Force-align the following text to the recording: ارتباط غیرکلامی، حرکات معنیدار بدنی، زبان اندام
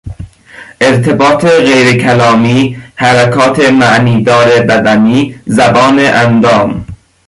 ارتباط 0.81 1.45
غیرکلامی، 1.45 2.77
حرکات 2.95 3.59
معنیدار 3.69 4.59
بدنی، 4.61 5.35
زبان 5.45 5.99
اندام 5.99 6.85